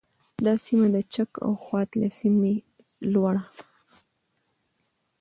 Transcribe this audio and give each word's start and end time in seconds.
دا 0.45 0.53
سیمه 0.65 0.87
د 0.95 0.97
چک 1.13 1.31
او 1.45 1.51
خوات 1.63 1.89
له 2.01 2.07
سیمې 2.19 2.53
لوړه 3.11 3.43